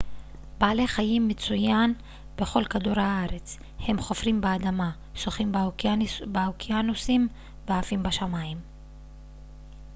[0.57, 1.93] בעלי חיים מצויין
[2.37, 5.51] בכל כדור הארץ הם חופרים באדמה שוחים
[6.27, 7.27] באוקיינוסים
[7.67, 8.57] ועפים בשמיים